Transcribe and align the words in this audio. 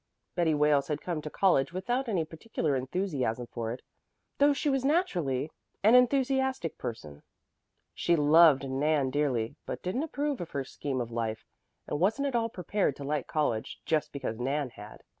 Betty 0.33 0.55
Wales 0.55 0.87
had 0.87 0.99
come 0.99 1.21
to 1.21 1.29
college 1.29 1.71
without 1.71 2.09
any 2.09 2.25
particular 2.25 2.75
enthusiasm 2.75 3.45
for 3.45 3.71
it, 3.71 3.83
though 4.39 4.51
she 4.51 4.67
was 4.67 4.83
naturally 4.83 5.51
an 5.83 5.93
enthusiastic 5.93 6.75
person. 6.79 7.21
She 7.93 8.15
loved 8.15 8.67
Nan 8.67 9.11
dearly, 9.11 9.57
but 9.67 9.83
didn't 9.83 10.01
approve 10.01 10.41
of 10.41 10.49
her 10.49 10.63
scheme 10.63 11.01
of 11.01 11.11
life, 11.11 11.45
and 11.85 11.99
wasn't 11.99 12.29
at 12.29 12.35
all 12.35 12.49
prepared 12.49 12.95
to 12.95 13.03
like 13.03 13.27
college 13.27 13.79
just 13.85 14.11
because 14.11 14.39
Nan 14.39 14.71
had. 14.71 15.03